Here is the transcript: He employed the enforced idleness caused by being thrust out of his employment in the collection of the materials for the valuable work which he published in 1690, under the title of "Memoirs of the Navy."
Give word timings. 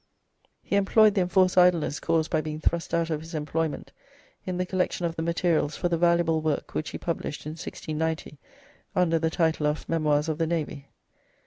He 0.63 0.75
employed 0.77 1.13
the 1.13 1.21
enforced 1.21 1.59
idleness 1.59 1.99
caused 1.99 2.31
by 2.31 2.41
being 2.41 2.59
thrust 2.59 2.91
out 2.91 3.11
of 3.11 3.21
his 3.21 3.35
employment 3.35 3.91
in 4.47 4.57
the 4.57 4.65
collection 4.65 5.05
of 5.05 5.15
the 5.15 5.21
materials 5.21 5.77
for 5.77 5.89
the 5.89 5.97
valuable 5.99 6.41
work 6.41 6.73
which 6.73 6.89
he 6.89 6.97
published 6.97 7.45
in 7.45 7.51
1690, 7.51 8.39
under 8.95 9.19
the 9.19 9.29
title 9.29 9.67
of 9.67 9.87
"Memoirs 9.87 10.27
of 10.27 10.39
the 10.39 10.47
Navy." 10.47 10.87